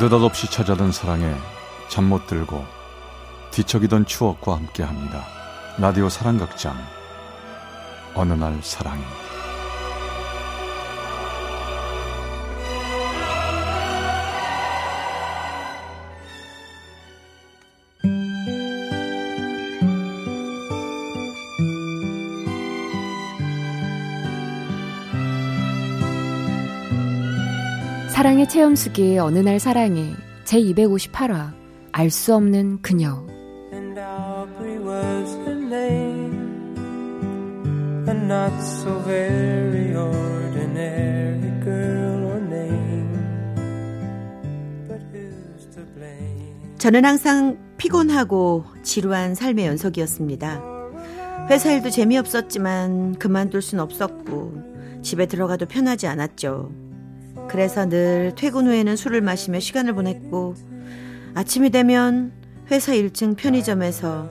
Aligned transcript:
느닷없이 0.00 0.48
찾아든 0.48 0.92
사랑에 0.92 1.34
잠 1.88 2.04
못 2.04 2.28
들고 2.28 2.64
뒤척이던 3.50 4.06
추억과 4.06 4.54
함께합니다. 4.54 5.24
라디오 5.78 6.08
사랑극장 6.08 6.76
어느 8.14 8.32
날 8.34 8.60
사랑이 8.62 9.02
사랑의 28.18 28.48
체험수기 28.48 29.16
어느 29.18 29.38
날 29.38 29.60
사랑해 29.60 30.12
제 30.44 30.58
258화 30.60 31.52
알 31.92 32.10
수 32.10 32.34
없는 32.34 32.82
그녀 32.82 33.24
And 33.72 33.96
Aubrey 33.96 34.78
was 34.80 35.36
her 35.46 35.54
name. 35.56 36.74
A 38.08 38.14
not 38.14 38.52
so 38.60 38.98
very 39.04 39.94
ordinary 39.94 41.62
girl 41.62 42.24
or 42.24 42.40
name. 42.40 43.12
But 44.88 45.00
who's 45.12 45.72
to 45.76 45.84
blame? 45.94 46.76
저는 46.78 47.04
항상 47.04 47.56
피곤하고 47.76 48.64
지루한 48.82 49.36
삶의 49.36 49.64
연속이었습니다. 49.64 50.60
회사 51.50 51.70
일도 51.70 51.90
재미없었지만 51.90 53.20
그만둘 53.20 53.62
순 53.62 53.78
없었고 53.78 55.00
집에 55.02 55.26
들어가도 55.26 55.66
편하지 55.66 56.08
않았죠. 56.08 56.87
그래서 57.48 57.86
늘 57.88 58.34
퇴근 58.36 58.66
후에는 58.66 58.96
술을 58.96 59.20
마시며 59.20 59.60
시간을 59.60 59.94
보냈고 59.94 60.54
아침이 61.34 61.70
되면 61.70 62.32
회사 62.70 62.92
1층 62.92 63.36
편의점에서 63.36 64.28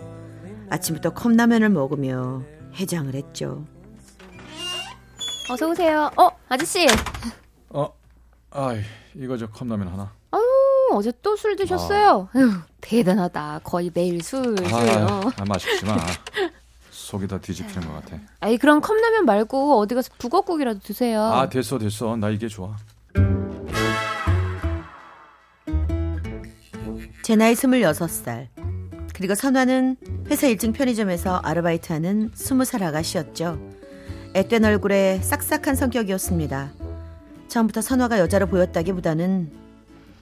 아침부터 0.69 1.13
컵라면을 1.13 1.69
먹으며 1.69 2.43
해장을 2.75 3.13
했죠. 3.15 3.65
어서 5.49 5.69
오세요 5.69 6.11
어 6.17 6.29
아저씨 6.49 6.85
어, 7.69 7.87
아이 8.51 8.81
이거 9.15 9.37
저 9.37 9.47
컵라면 9.47 9.87
하나. 9.87 10.11
아유 10.31 10.41
어제 10.93 11.11
또 11.23 11.35
술 11.37 11.55
드셨어요 11.55 12.27
아유, 12.33 12.51
대단하다 12.81 13.61
거의 13.63 13.89
매일 13.93 14.21
술 14.21 14.57
술. 14.57 14.67
아, 14.73 15.05
어. 15.05 15.31
아 15.37 15.45
맛있지만 15.45 15.97
속이 16.91 17.27
다 17.27 17.39
뒤집히는 17.39 17.87
것 17.87 17.93
같아. 18.05 18.17
아이 18.41 18.57
그럼 18.57 18.81
컵라면 18.81 19.25
말고 19.25 19.79
어디 19.79 19.95
가서 19.95 20.11
북엇국이라도 20.17 20.79
드세요 20.79 21.21
아 21.23 21.47
됐어 21.49 21.77
됐어 21.79 22.15
나 22.17 22.29
이게 22.29 22.47
좋아. 22.49 22.75
제 27.27 27.35
나이 27.35 27.55
26살. 27.55 28.47
그리고 29.13 29.35
선화는 29.35 29.97
회사 30.29 30.47
1층 30.47 30.73
편의점에서 30.73 31.41
아르바이트하는 31.43 32.31
20살 32.31 32.81
아가씨였죠. 32.83 33.59
앳된 34.33 34.63
얼굴에 34.63 35.19
싹싹한 35.21 35.75
성격이었습니다. 35.75 36.71
처음부터 37.49 37.81
선화가 37.81 38.19
여자로 38.19 38.47
보였다기보다는 38.47 39.51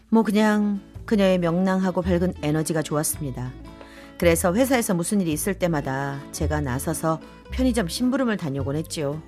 뭐 0.10 0.24
그냥 0.24 0.80
그녀의 1.06 1.38
명랑하고 1.38 2.02
밝은 2.02 2.34
에너지가 2.42 2.82
좋았습니다. 2.82 3.52
그래서 4.18 4.56
회사에서 4.56 4.96
무슨 4.96 5.22
일이 5.22 5.32
있을 5.32 5.54
때마다 5.54 6.20
제가 6.32 6.60
나서서 6.60 7.20
편의점 7.52 7.88
심부름을 7.88 8.38
다녀오곤 8.38 8.78
했지요. 8.78 9.22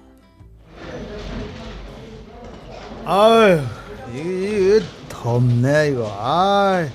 아유, 3.06 3.62
이게, 4.16 4.80
이게 4.80 4.86
덥네 5.10 5.90
이거. 5.90 6.12
아, 6.20 6.90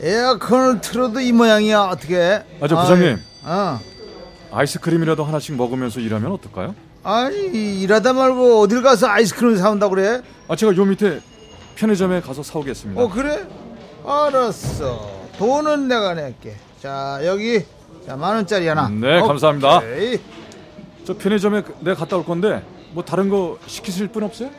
에어컨을 0.00 0.80
틀어도 0.80 1.20
이 1.20 1.32
모양이야 1.32 1.80
어떻게? 1.82 2.42
아, 2.60 2.68
저 2.68 2.76
부장님. 2.80 3.18
어. 3.44 3.80
아이스크림이라도 4.50 5.24
하나씩 5.24 5.56
먹으면서 5.56 6.00
일하면 6.00 6.32
어떨까요? 6.32 6.74
아니 7.04 7.80
일하다 7.80 8.12
말고 8.12 8.60
어딜 8.60 8.82
가서 8.82 9.06
아이스크림 9.08 9.56
사온다 9.56 9.88
그래? 9.88 10.22
아 10.48 10.56
제가 10.56 10.74
요 10.76 10.84
밑에 10.84 11.20
편의점에 11.76 12.20
가서 12.20 12.42
사오겠습니다. 12.42 13.00
어 13.00 13.08
그래? 13.10 13.46
알았어. 14.06 15.10
돈은 15.38 15.88
내가 15.88 16.14
낼게. 16.14 16.56
자 16.82 17.20
여기 17.24 17.64
자만 18.06 18.36
원짜리 18.36 18.66
하나. 18.68 18.88
네, 18.88 19.20
감사합니다. 19.20 19.80
저 21.04 21.16
편의점에 21.16 21.62
그- 21.62 21.74
내가 21.80 21.96
갔다 22.00 22.16
올 22.16 22.24
건데 22.24 22.62
뭐 22.92 23.04
다른 23.04 23.28
거 23.28 23.58
시키실 23.66 24.08
분 24.08 24.22
없어요? 24.24 24.50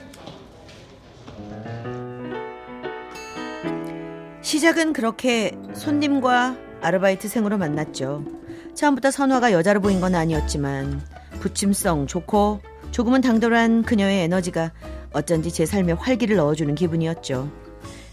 시작은 4.49 4.93
그렇게 4.93 5.55
손님과 5.75 6.57
아르바이트생으로 6.81 7.59
만났죠. 7.59 8.25
처음부터 8.73 9.11
선화가 9.11 9.51
여자로 9.51 9.79
보인 9.79 10.01
건 10.01 10.15
아니었지만 10.15 11.03
부침성 11.39 12.07
좋고 12.07 12.59
조금은 12.89 13.21
당돌한 13.21 13.83
그녀의 13.83 14.23
에너지가 14.23 14.71
어쩐지 15.13 15.51
제 15.51 15.67
삶에 15.67 15.91
활기를 15.91 16.35
넣어주는 16.37 16.73
기분이었죠. 16.73 17.51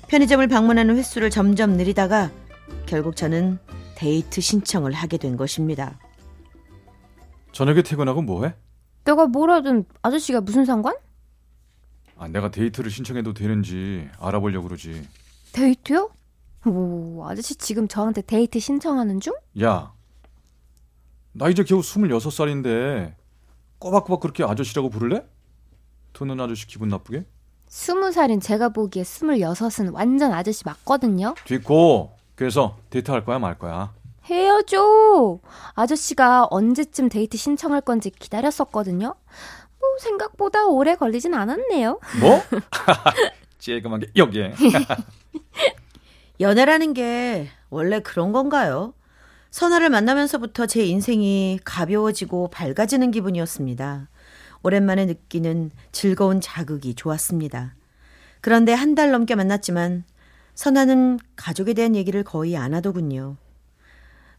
편의점을 0.08 0.46
방문하는 0.46 0.98
횟수를 0.98 1.30
점점 1.30 1.70
늘리다가 1.78 2.30
결국 2.84 3.16
저는 3.16 3.58
데이트 3.94 4.42
신청을 4.42 4.92
하게 4.92 5.16
된 5.16 5.38
것입니다. 5.38 5.98
저녁에 7.52 7.80
퇴근하고 7.80 8.20
뭐해? 8.20 8.52
내가 9.04 9.26
뭐라든 9.26 9.86
아저씨가 10.02 10.42
무슨 10.42 10.66
상관? 10.66 10.96
아 12.18 12.28
내가 12.28 12.50
데이트를 12.50 12.90
신청해도 12.90 13.32
되는지 13.32 14.10
알아보려고 14.20 14.68
그러지. 14.68 15.02
데이트요? 15.52 16.10
오 16.66 17.24
아저씨 17.24 17.54
지금 17.54 17.86
저한테 17.86 18.22
데이트 18.22 18.58
신청하는 18.58 19.20
중? 19.20 19.34
야, 19.62 19.92
나 21.32 21.48
이제 21.48 21.62
겨우 21.62 21.80
26살인데 21.80 23.14
꼬박꼬박 23.78 24.20
그렇게 24.20 24.42
아저씨라고 24.42 24.90
부를래? 24.90 25.24
듣는 26.12 26.40
아저씨 26.40 26.66
기분 26.66 26.88
나쁘게? 26.88 27.24
스무 27.68 28.10
살인 28.10 28.40
제가 28.40 28.70
보기에 28.70 29.04
스물여섯은 29.04 29.90
완전 29.90 30.32
아저씨 30.32 30.62
맞거든요. 30.64 31.34
됐고 31.44 32.16
그래서 32.34 32.78
데이트할 32.90 33.24
거야 33.24 33.38
말 33.38 33.58
거야? 33.58 33.94
헤어져. 34.24 35.38
아저씨가 35.74 36.48
언제쯤 36.50 37.08
데이트 37.08 37.36
신청할 37.36 37.82
건지 37.82 38.10
기다렸었거든요. 38.10 39.14
뭐 39.78 39.88
생각보다 40.00 40.66
오래 40.66 40.96
걸리진 40.96 41.32
않았네요. 41.34 42.00
뭐? 42.20 42.40
쬐끔한 43.60 44.00
게 44.00 44.10
여기에. 44.16 44.54
연애라는 46.40 46.92
게 46.94 47.48
원래 47.70 48.00
그런 48.00 48.32
건가요? 48.32 48.92
선아를 49.50 49.88
만나면서부터 49.88 50.66
제 50.66 50.84
인생이 50.84 51.60
가벼워지고 51.64 52.48
밝아지는 52.50 53.10
기분이었습니다. 53.10 54.08
오랜만에 54.62 55.06
느끼는 55.06 55.70
즐거운 55.92 56.40
자극이 56.40 56.94
좋았습니다. 56.94 57.74
그런데 58.40 58.72
한 58.74 58.94
달 58.94 59.10
넘게 59.10 59.34
만났지만 59.34 60.04
선아는 60.54 61.18
가족에 61.36 61.74
대한 61.74 61.94
얘기를 61.96 62.22
거의 62.22 62.56
안 62.56 62.74
하더군요. 62.74 63.36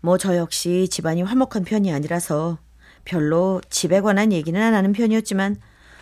뭐 0.01 0.17
저 0.17 0.35
역시 0.37 0.87
집안이 0.89 1.23
화목한 1.23 1.63
편이 1.63 1.91
아니라서 1.91 2.59
별로 3.05 3.61
집에 3.69 4.01
관한 4.01 4.31
얘기는 4.31 4.59
안 4.61 4.73
하는 4.73 4.93
편이었지만 4.93 5.57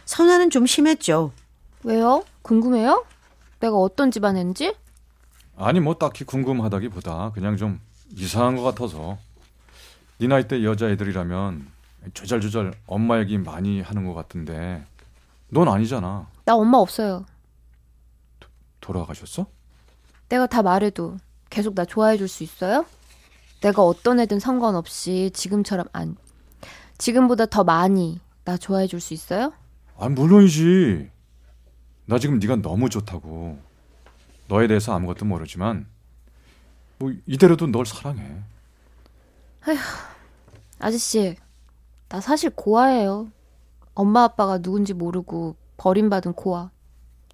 선아는 0.05 0.50
좀 0.50 0.66
심했죠. 0.66 1.31
왜요? 1.84 2.23
궁금해요? 2.41 3.05
내가 3.59 3.75
어떤 3.78 4.11
집안인지? 4.11 4.75
아니 5.57 5.79
뭐 5.79 5.95
딱히 5.95 6.23
궁금하다기보다 6.23 7.31
그냥 7.33 7.57
좀 7.57 7.79
이상한 8.16 8.55
것 8.55 8.63
같아서 8.63 9.17
네 10.17 10.28
나이 10.28 10.47
때 10.47 10.63
여자애들이라면 10.63 11.67
조잘조잘 12.13 12.73
엄마 12.87 13.19
얘기 13.19 13.37
많이 13.37 13.81
하는 13.81 14.05
것 14.05 14.13
같은데 14.13 14.85
넌 15.49 15.67
아니잖아. 15.67 16.28
나 16.46 16.55
엄마 16.55 16.78
없어요. 16.78 17.25
돌아가셨어? 18.81 19.47
내가 20.29 20.46
다 20.47 20.61
말해도 20.61 21.17
계속 21.49 21.73
나 21.75 21.85
좋아해 21.85 22.17
줄 22.17 22.28
수 22.28 22.43
있어요? 22.43 22.85
내가 23.61 23.81
어떤 23.84 24.19
애든 24.19 24.40
상관없이 24.40 25.31
지금처럼 25.34 25.87
안 25.93 26.16
지금보다 26.97 27.46
더 27.47 27.63
많이 27.63 28.19
나 28.43 28.58
좋아해 28.58 28.85
줄 28.87 28.99
수 29.01 29.13
있어요? 29.13 29.53
아 29.97 30.09
물론이지. 30.09 31.09
나 32.05 32.19
지금 32.19 32.37
네가 32.37 32.58
너무 32.58 32.90
좋다고. 32.90 33.58
너에 34.47 34.68
대해서 34.68 34.94
아무것도 34.94 35.26
모르지만 35.26 35.88
뭐 36.97 37.12
이대로도 37.26 37.68
널 37.68 37.86
사랑해. 37.86 38.24
아저씨, 40.80 41.36
나 42.09 42.22
사실 42.22 42.52
고아예요. 42.52 43.32
엄마 43.94 44.24
아빠가 44.24 44.59
누군지 44.59 44.94
모르고 44.94 45.56
버림받은 45.78 46.34
고아. 46.34 46.70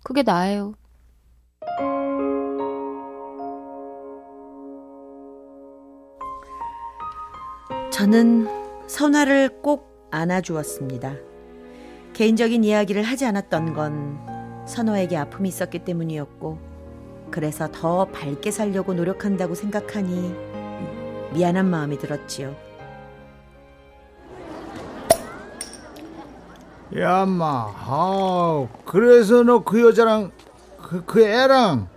그게 0.03 0.23
나예요. 0.23 0.73
저는 7.91 8.47
선화를 8.87 9.61
꼭 9.61 10.07
안아주었습니다. 10.11 11.15
개인적인 12.13 12.63
이야기를 12.63 13.03
하지 13.03 13.25
않았던 13.25 13.73
건 13.73 14.65
선화에게 14.67 15.17
아픔이 15.17 15.49
있었기 15.49 15.79
때문이었고 15.79 16.70
그래서 17.31 17.67
더 17.71 18.05
밝게 18.05 18.51
살려고 18.51 18.93
노력한다고 18.93 19.55
생각하니 19.55 20.35
미안한 21.33 21.69
마음이 21.69 21.97
들었지요. 21.97 22.53
야, 26.99 27.21
엄마. 27.23 27.67
아, 27.73 28.67
그래서 28.85 29.43
너 29.43 29.63
그 29.63 29.81
여자랑 29.81 30.31
그, 30.81 31.05
그 31.05 31.21
애랑 31.21 31.87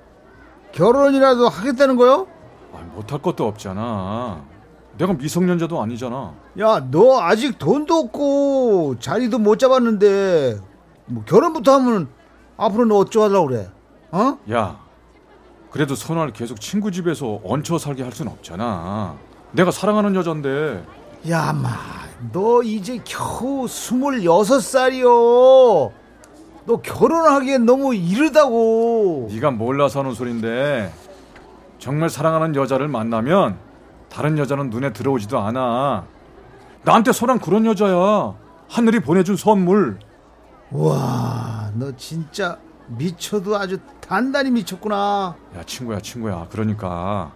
결혼이라도 0.73 1.49
하겠다는 1.49 1.97
거요? 1.97 2.29
아, 2.73 2.79
못할 2.95 3.21
것도 3.21 3.47
없잖아. 3.47 4.45
내가 4.97 5.13
미성년자도 5.15 5.83
아니잖아. 5.83 6.33
야, 6.61 6.87
너 6.93 7.21
아직 7.21 7.59
돈도 7.59 7.95
없고 7.95 8.97
자리도 9.01 9.41
못 9.41 9.59
잡았는데 9.59 10.61
뭐 11.07 11.25
결혼부터 11.25 11.73
하면 11.75 12.09
앞으로 12.57 12.85
너 12.85 12.99
어쩌려고 12.99 13.49
그래? 13.49 13.69
어? 14.13 14.39
야, 14.53 14.79
그래도 15.75 15.97
선화를 15.97 16.32
계속 16.32 16.61
친구 16.61 16.93
집에서 16.93 17.41
얹혀 17.43 17.79
살게 17.79 18.05
할 18.05 18.12
순 18.12 18.29
없잖아. 18.29 19.17
내가 19.50 19.73
사랑하는 19.73 20.15
여잔데. 20.15 20.85
야, 21.29 21.53
마, 21.53 21.69
너 22.32 22.62
이제 22.62 23.00
겨우 23.05 23.67
스물여섯 23.67 24.62
살이요. 24.62 25.09
너 26.67 26.76
결혼하기엔 26.81 27.67
너무 27.67 27.93
이르다고. 27.93 29.26
네가 29.32 29.50
몰라서 29.50 29.99
하는 29.99 30.15
소린데 30.15 30.93
정말 31.81 32.09
사랑하는 32.09 32.55
여자를 32.55 32.87
만나면 32.87 33.59
다른 34.09 34.38
여자는 34.38 34.70
눈에 34.70 34.93
들어오지도 34.93 35.41
않아. 35.41 36.05
나한테 36.85 37.11
선한 37.11 37.41
그런 37.41 37.67
여자야. 37.67 38.35
하늘이 38.69 39.00
보내준 39.00 39.35
선물. 39.35 39.99
와, 40.70 41.69
너 41.75 41.91
진짜 41.97 42.59
미쳐도 42.87 43.56
아주 43.56 43.79
단단히 44.06 44.51
미쳤구나. 44.51 45.35
야 45.56 45.62
친구야 45.65 46.01
친구야. 46.01 46.47
그러니까 46.51 47.33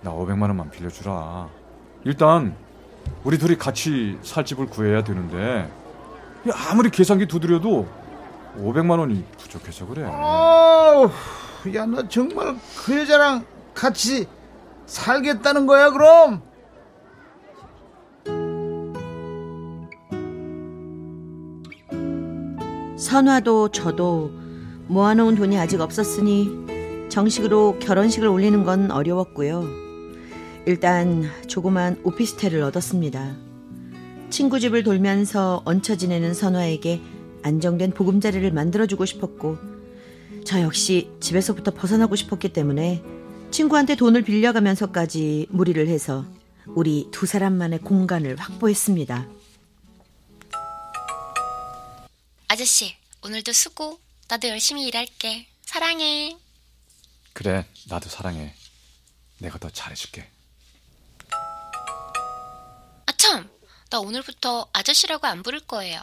나 0.00 0.12
500만 0.12 0.42
원만 0.42 0.70
빌려주라. 0.70 1.48
일단 2.04 2.54
우리 3.24 3.36
둘이 3.38 3.56
같이 3.58 4.18
살 4.22 4.44
집을 4.44 4.66
구해야 4.66 5.02
되는데 5.02 5.70
야, 6.48 6.52
아무리 6.70 6.90
계산기 6.90 7.26
두드려도 7.26 7.88
500만 8.58 8.98
원이 8.98 9.24
부족해서 9.38 9.86
그래. 9.86 10.04
아우, 10.04 11.10
야, 11.74 11.84
너 11.86 12.06
정말 12.08 12.56
그 12.84 13.00
여자랑 13.00 13.44
같이 13.74 14.28
살겠다는 14.86 15.66
거야, 15.66 15.90
그럼? 15.90 16.42
선화도 22.96 23.70
저도 23.70 24.30
모아놓은 24.86 25.34
돈이 25.34 25.58
아직 25.58 25.80
없었으니 25.80 27.08
정식으로 27.08 27.78
결혼식을 27.78 28.28
올리는 28.28 28.64
건 28.64 28.90
어려웠고요. 28.90 29.64
일단 30.66 31.30
조그만 31.46 32.00
오피스텔을 32.02 32.62
얻었습니다. 32.62 33.36
친구 34.30 34.58
집을 34.58 34.82
돌면서 34.82 35.62
얹혀 35.64 35.96
지내는 35.96 36.34
선화에게 36.34 37.00
안정된 37.42 37.92
보금자리를 37.92 38.50
만들어주고 38.52 39.04
싶었고 39.04 39.58
저 40.44 40.60
역시 40.60 41.10
집에서부터 41.20 41.72
벗어나고 41.72 42.16
싶었기 42.16 42.52
때문에 42.52 43.02
친구한테 43.50 43.94
돈을 43.94 44.22
빌려가면서까지 44.22 45.46
무리를 45.50 45.86
해서 45.86 46.24
우리 46.66 47.08
두 47.10 47.26
사람만의 47.26 47.80
공간을 47.80 48.36
확보했습니다. 48.36 49.28
아저씨, 52.48 52.94
오늘도 53.24 53.52
수고. 53.52 53.98
나도 54.34 54.48
열심히 54.48 54.82
일할게. 54.88 55.46
사랑해. 55.62 56.36
그래 57.34 57.64
나도 57.86 58.08
사랑해. 58.08 58.52
내가 59.38 59.60
더 59.60 59.70
잘해줄게. 59.70 60.28
아 63.06 63.12
참, 63.16 63.48
나 63.90 64.00
오늘부터 64.00 64.68
아저씨라고 64.72 65.28
안 65.28 65.44
부를 65.44 65.60
거예요. 65.60 66.00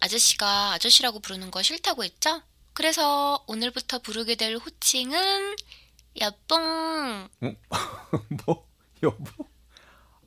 아저씨가 0.00 0.72
아저씨라고 0.72 1.20
부르는 1.20 1.50
거 1.50 1.62
싫다고 1.62 2.04
했죠? 2.04 2.40
그래서 2.72 3.44
오늘부터 3.48 3.98
부르게 3.98 4.34
될 4.34 4.56
호칭은 4.56 5.54
여뽕. 6.22 7.28
뭐 8.46 8.66
여보? 9.02 9.46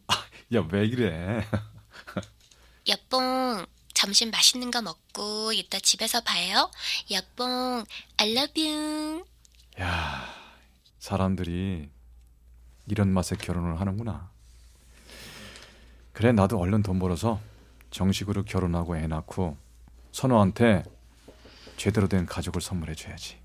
아, 0.06 0.28
야 0.54 0.62
왜 0.72 0.86
이래? 0.86 1.44
여뽕. 2.88 3.66
점심 3.98 4.30
맛있는 4.30 4.70
거 4.70 4.84
먹고 4.84 5.52
이따 5.54 5.80
집에서 5.80 6.22
봐요. 6.22 6.70
여뽕. 7.10 7.84
I 8.18 8.32
love 8.32 8.70
you. 8.70 9.26
야, 9.82 10.24
사람들이 11.00 11.90
이런 12.86 13.10
맛에 13.12 13.36
결혼을 13.36 13.80
하는구나. 13.80 14.30
그래, 16.14 16.32
나도 16.32 16.60
얼른 16.60 16.84
돈 16.84 17.00
벌어서 17.00 17.40
정식으로 17.90 18.44
결혼하고 18.44 18.98
애 18.98 19.08
낳고 19.08 19.58
선호한테 20.12 20.84
제대로 21.76 22.08
된 22.08 22.28
가족을 22.28 22.62
선물해 22.62 22.94
줘야지. 22.94 23.38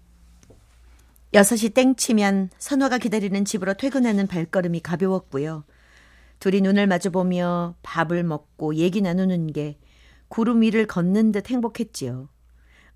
6시 1.33 1.73
땡 1.73 1.97
치면 1.97 2.51
선화가 2.59 2.99
기다리는 2.99 3.43
집으로 3.47 3.73
퇴근하는 3.73 4.27
발걸음이 4.27 4.81
가벼웠고요. 4.81 5.65
둘이 6.41 6.61
눈을 6.61 6.87
마주보며 6.89 7.75
밥을 7.83 8.23
먹고 8.23 8.75
얘기 8.75 9.01
나누는 9.01 9.55
게 9.55 9.79
구름 10.33 10.63
위를 10.63 10.87
걷는 10.87 11.31
듯 11.31 11.51
행복했지요. 11.51 12.27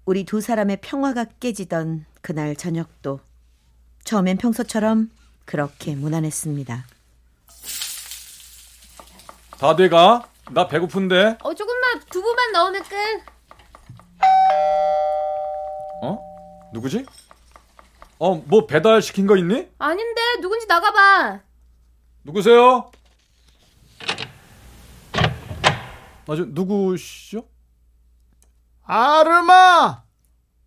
우리 0.06 0.24
두 0.24 0.40
사람의 0.40 0.78
평화가 0.80 1.26
깨지던 1.38 2.06
그날 2.22 2.56
저녁도 2.56 3.20
처음엔 4.04 4.38
평소처럼 4.38 5.10
그렇게 5.44 5.94
무난했습니다. 5.94 6.86
다 9.58 9.76
돼가? 9.76 10.26
나 10.50 10.66
배고픈데. 10.66 11.36
어 11.42 11.54
조금만 11.54 12.00
두부만 12.10 12.52
넣으면 12.52 12.82
끝. 12.84 12.96
어? 16.04 16.18
누구지? 16.72 17.04
어, 18.18 18.34
뭐 18.46 18.66
배달 18.66 19.02
시킨 19.02 19.26
거 19.26 19.36
있니? 19.36 19.68
아닌데 19.78 20.22
누군지 20.40 20.66
나가봐. 20.66 21.40
누구세요? 22.24 22.90
맞아, 26.26 26.42
누구시죠? 26.46 27.48
아르마! 28.82 30.02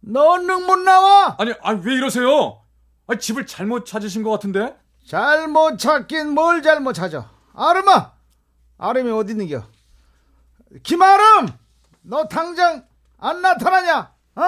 너 0.02 0.32
얼른 0.32 0.66
못 0.66 0.78
나와? 0.78 1.36
아니, 1.38 1.54
아니 1.62 1.82
왜 1.86 1.96
이러세요? 1.96 2.62
아니, 3.08 3.20
집을 3.20 3.46
잘못 3.46 3.86
찾으신 3.86 4.24
것 4.24 4.30
같은데? 4.32 4.78
잘못 5.06 5.78
찾긴 5.78 6.30
뭘 6.30 6.62
잘못 6.62 6.94
찾아. 6.94 7.30
아르마! 7.54 8.14
아름이 8.78 9.12
어디 9.12 9.32
있는겨? 9.34 9.64
김아름! 10.84 11.50
너 12.02 12.28
당장 12.28 12.86
안 13.18 13.42
나타나냐? 13.42 14.14
어? 14.36 14.42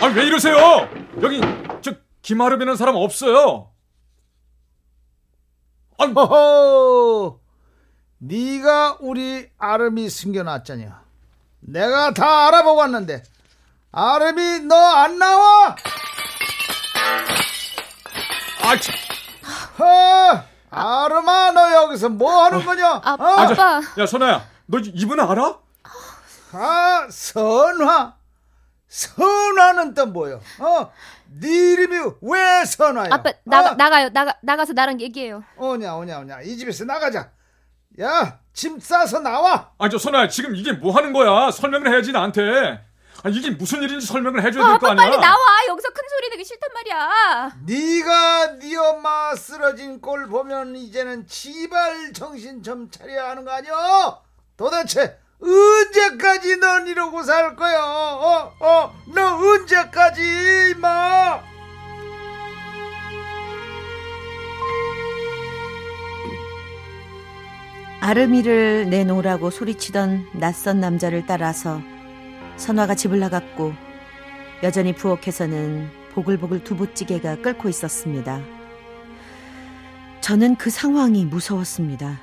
아니, 0.00 0.14
왜 0.14 0.26
이러세요? 0.26 0.56
여기 1.20 1.40
저 1.82 1.92
김아름이라는 2.22 2.76
사람 2.76 2.96
없어요. 2.96 3.70
아니, 5.98 6.12
허허! 6.14 7.41
네가 8.24 8.98
우리 9.00 9.50
아름이 9.58 10.08
숨겨놨잖냐? 10.08 11.02
내가 11.60 12.14
다 12.14 12.46
알아보고 12.46 12.78
왔는데 12.78 13.22
아름이 13.90 14.60
너 14.60 14.74
안 14.76 15.18
나와? 15.18 15.74
아, 18.62 18.76
참. 18.78 18.94
허! 19.78 20.44
아름아 20.70 21.50
너 21.50 21.72
여기서 21.82 22.10
뭐 22.10 22.44
하는 22.44 22.64
거냐? 22.64 23.00
아, 23.04 23.16
어? 23.18 23.24
아, 23.24 23.46
저, 23.48 23.52
아빠. 23.54 23.80
야, 24.00 24.06
선아야, 24.06 24.46
너 24.66 24.78
이분 24.78 25.18
알아? 25.18 25.58
아, 26.52 27.08
선화. 27.10 28.14
선화는 28.86 29.94
또 29.94 30.06
뭐요? 30.06 30.40
어? 30.60 30.92
네 31.40 31.48
이름이 31.48 31.96
왜 32.20 32.64
선화야? 32.66 33.08
아빠 33.10 33.32
나가 33.44 33.70
어? 33.70 33.74
나가요. 33.74 34.08
나가 34.10 34.34
나가서 34.42 34.74
나랑 34.74 35.00
얘기해요. 35.00 35.42
오냐 35.56 35.94
오냐 35.96 36.18
오냐 36.20 36.42
이 36.42 36.56
집에서 36.58 36.84
나가자. 36.84 37.30
야, 38.00 38.38
짐 38.52 38.78
싸서 38.80 39.20
나와. 39.20 39.70
아, 39.78 39.88
저 39.88 39.98
선아야, 39.98 40.28
지금 40.28 40.54
이게 40.56 40.72
뭐 40.72 40.94
하는 40.94 41.12
거야? 41.12 41.50
설명을 41.50 41.90
해야지 41.92 42.12
나한테. 42.12 42.80
아, 43.24 43.28
이게 43.28 43.50
무슨 43.50 43.82
일인지 43.82 44.06
설명을 44.06 44.42
해줘야 44.42 44.64
아, 44.64 44.68
될거 44.72 44.86
아빠 44.86 44.90
아니야? 44.92 45.04
빨리 45.10 45.16
나와. 45.20 45.36
여기서 45.68 45.90
큰 45.90 46.02
소리 46.08 46.30
내기 46.30 46.44
싫단 46.44 46.70
말이야. 46.74 47.52
네가 47.66 48.58
네 48.58 48.76
엄마 48.76 49.34
쓰러진 49.36 50.00
꼴 50.00 50.26
보면 50.28 50.74
이제는 50.76 51.26
지발 51.26 52.12
정신 52.12 52.62
좀 52.62 52.90
차려야 52.90 53.30
하는 53.30 53.44
거 53.44 53.52
아니야? 53.52 53.72
도대체 54.56 55.18
언제까지 55.40 56.56
넌 56.58 56.86
이러고 56.88 57.22
살 57.22 57.54
거야? 57.56 57.80
어, 57.84 58.52
어, 58.60 58.94
너 59.14 59.36
언제까지 59.36 60.70
임마? 60.76 61.51
아름이를 68.02 68.90
내놓으라고 68.90 69.50
소리치던 69.50 70.26
낯선 70.32 70.80
남자를 70.80 71.24
따라서 71.24 71.80
선화가 72.56 72.96
집을 72.96 73.20
나갔고 73.20 73.72
여전히 74.64 74.92
부엌에서는 74.92 75.88
보글보글 76.12 76.64
두부찌개가 76.64 77.36
끓고 77.36 77.68
있었습니다. 77.68 78.40
저는 80.20 80.56
그 80.56 80.68
상황이 80.68 81.24
무서웠습니다. 81.24 82.18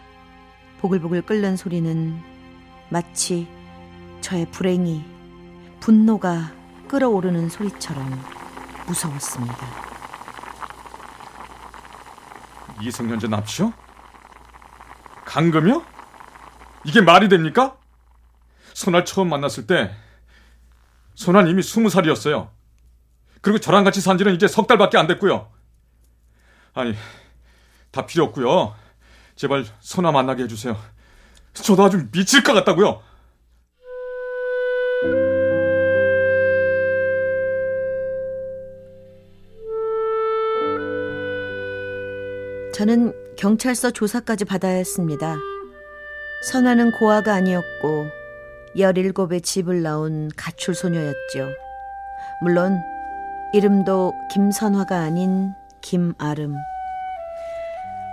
보글보글 0.82 1.22
끓는 1.22 1.56
소리는 1.56 2.20
마치 2.90 3.48
저의 4.20 4.48
불행이 4.52 5.06
분노가 5.80 6.52
끓어오르는 6.90 7.48
소리처럼 7.48 8.22
무서웠습니다. 8.86 9.66
이성년자 12.82 13.30
납치요? 13.30 13.72
강금이요? 15.30 15.86
이게 16.86 17.02
말이 17.02 17.30
됩니까? 17.30 17.78
소날 18.74 19.06
처음 19.06 19.30
만났을 19.30 19.68
때 19.68 19.96
소난 21.14 21.48
이미 21.48 21.62
스무 21.62 21.90
살이었어요. 21.90 22.50
그리고 23.42 23.60
저랑 23.60 23.84
같이 23.84 24.02
산 24.02 24.18
지는 24.18 24.34
이제 24.34 24.48
석 24.48 24.66
달밖에 24.66 24.98
안 24.98 25.06
됐고요. 25.06 25.52
아니, 26.74 26.96
다 27.92 28.08
필요 28.08 28.24
없고요. 28.26 28.74
제발 29.36 29.66
소나 29.82 30.12
만나게 30.12 30.44
해주세요. 30.44 30.76
저도 31.54 31.84
아주 31.84 32.08
미칠 32.12 32.42
것 32.42 32.54
같다고요. 32.54 33.04
저는 42.74 43.29
경찰서 43.40 43.92
조사까지 43.92 44.44
받아야 44.44 44.76
했습니다. 44.76 45.38
선화는 46.44 46.92
고아가 46.92 47.36
아니었고 47.36 48.08
17의 48.76 49.42
집을 49.42 49.82
나온 49.82 50.30
가출 50.36 50.76
소녀였죠. 50.76 51.48
물론 52.42 52.82
이름도 53.54 54.14
김선화가 54.30 55.00
아닌 55.00 55.54
김아름. 55.80 56.54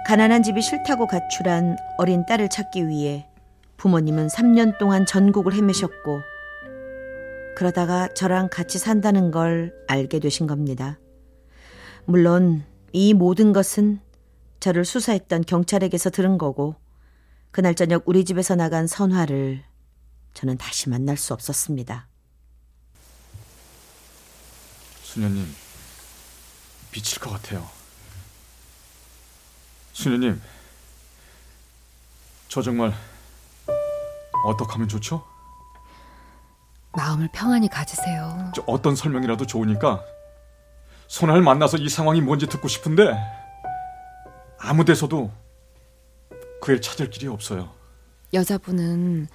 가난한 0.06 0.44
집이 0.44 0.62
싫다고 0.62 1.08
가출한 1.08 1.76
어린 1.98 2.24
딸을 2.24 2.48
찾기 2.48 2.86
위해 2.86 3.26
부모님은 3.78 4.28
3년 4.28 4.78
동안 4.78 5.06
전국을 5.06 5.54
헤매셨고 5.54 6.20
그러다가 7.56 8.06
저랑 8.14 8.48
같이 8.48 8.78
산다는 8.78 9.32
걸 9.32 9.74
알게 9.88 10.20
되신 10.20 10.46
겁니다. 10.46 11.00
물론 12.04 12.62
이 12.92 13.12
모든 13.12 13.52
것은 13.52 14.05
저를 14.60 14.84
수사했던 14.84 15.44
경찰에게서 15.44 16.10
들은 16.10 16.38
거고 16.38 16.76
그날 17.50 17.74
저녁 17.74 18.02
우리 18.06 18.24
집에서 18.24 18.54
나간 18.54 18.86
선화를 18.86 19.62
저는 20.34 20.58
다시 20.58 20.88
만날 20.88 21.16
수 21.16 21.32
없었습니다. 21.32 22.06
수녀님, 25.02 25.46
미칠 26.92 27.20
것 27.20 27.30
같아요. 27.30 27.66
수녀님, 29.94 30.40
저 32.48 32.60
정말 32.60 32.92
어떻게 34.44 34.72
하면 34.72 34.88
좋죠? 34.88 35.24
마음을 36.92 37.28
평안히 37.32 37.68
가지세요. 37.68 38.52
저 38.54 38.62
어떤 38.66 38.94
설명이라도 38.94 39.46
좋으니까 39.46 40.04
손을 41.08 41.40
만나서 41.40 41.78
이 41.78 41.88
상황이 41.88 42.20
뭔지 42.20 42.46
듣고 42.46 42.68
싶은데 42.68 43.14
아무 44.58 44.84
데서도 44.84 45.30
그애 46.60 46.80
찾을 46.80 47.10
길이 47.10 47.28
없어요. 47.28 47.70
여자분은 48.32 49.28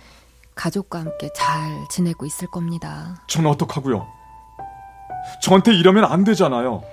가족과 0.55 0.99
함께 0.99 1.29
잘 1.33 1.85
지내고 1.89 2.25
있을 2.25 2.47
겁니다. 2.49 3.23
전 3.27 3.45
어떡하고요? 3.45 4.07
저한테 5.41 5.73
이러면 5.73 6.05
안 6.05 6.23
되잖아요. 6.23 6.83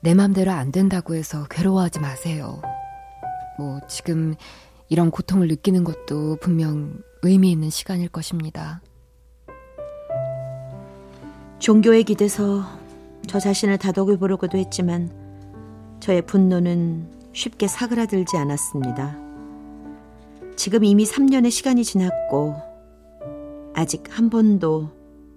내 0.00 0.14
맘대로 0.14 0.52
안 0.52 0.70
된다고 0.70 1.14
해서 1.14 1.46
괴로워하지 1.50 2.00
마세요. 2.00 2.60
뭐, 3.58 3.80
지금 3.88 4.34
이런 4.88 5.10
고통을 5.10 5.48
느끼는 5.48 5.82
것도 5.84 6.36
분명 6.36 6.98
의미 7.22 7.50
있는 7.50 7.70
시간일 7.70 8.08
것입니다. 8.08 8.80
종교에 11.58 12.02
기대서 12.02 12.64
저 13.26 13.40
자신을 13.40 13.78
다독여 13.78 14.18
보려고도 14.18 14.58
했지만 14.58 15.10
저의 16.00 16.20
분노는 16.22 17.23
쉽게 17.34 17.66
사그라들지 17.66 18.36
않았습니다. 18.36 19.18
지금 20.56 20.84
이미 20.84 21.04
3년의 21.04 21.50
시간이 21.50 21.84
지났고 21.84 22.54
아직 23.74 24.04
한 24.08 24.30
번도 24.30 24.90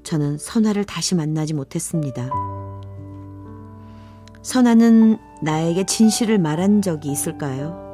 저는 0.04 0.38
선화를 0.38 0.86
다시 0.86 1.16
만나지 1.16 1.54
못했습니다. 1.54 2.30
선화는 4.44 5.18
나에게 5.42 5.86
진실을 5.86 6.38
말한 6.38 6.82
적이 6.82 7.12
있을까요? 7.12 7.86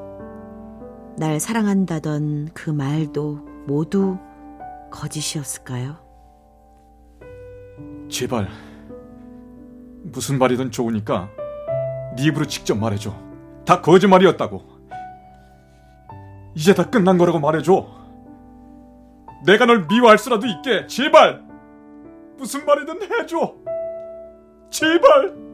날 1.17 1.39
사랑한다던 1.39 2.49
그 2.53 2.69
말도 2.69 3.39
모두 3.65 4.17
거짓이었을까요? 4.91 5.97
제발 8.09 8.49
무슨 10.03 10.37
말이든 10.37 10.71
좋으니까 10.71 11.29
네 12.17 12.25
입으로 12.25 12.45
직접 12.45 12.75
말해줘. 12.75 13.22
다 13.65 13.81
거짓말이었다고. 13.81 14.61
이제 16.55 16.73
다 16.73 16.89
끝난 16.89 17.17
거라고 17.17 17.39
말해줘. 17.39 17.87
내가 19.45 19.65
널 19.65 19.87
미워할 19.87 20.17
수라도 20.17 20.47
있게 20.47 20.87
제발 20.87 21.43
무슨 22.37 22.65
말이든 22.65 23.01
해줘. 23.03 23.55
제발. 24.69 25.52